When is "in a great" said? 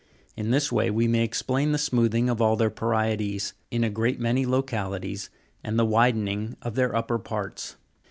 3.69-4.19